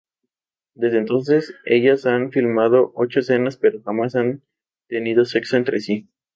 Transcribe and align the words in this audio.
Desde 0.73 0.97
entonces, 0.97 1.53
ellas 1.63 2.07
han 2.07 2.31
filmado 2.31 2.91
ocho 2.95 3.19
escenas 3.19 3.57
pero 3.57 3.83
jamás 3.83 4.15
han 4.15 4.41
tenido 4.87 5.25
sexo 5.25 5.57
entre 5.57 5.79
sí. 5.79 6.09